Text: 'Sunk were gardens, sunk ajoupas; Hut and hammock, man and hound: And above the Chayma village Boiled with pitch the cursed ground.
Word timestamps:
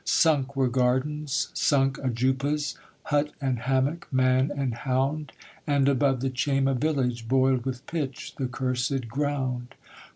'Sunk 0.03 0.55
were 0.55 0.67
gardens, 0.67 1.49
sunk 1.53 1.99
ajoupas; 1.99 2.75
Hut 3.03 3.31
and 3.39 3.59
hammock, 3.59 4.07
man 4.11 4.49
and 4.57 4.73
hound: 4.73 5.31
And 5.67 5.87
above 5.87 6.21
the 6.21 6.31
Chayma 6.31 6.73
village 6.73 7.27
Boiled 7.27 7.65
with 7.67 7.85
pitch 7.85 8.33
the 8.37 8.47
cursed 8.47 9.07
ground. 9.07 9.75